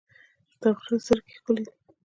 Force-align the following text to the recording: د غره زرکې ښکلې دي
د 0.59 0.61
غره 0.77 0.97
زرکې 1.05 1.33
ښکلې 1.39 1.63
دي 1.67 1.73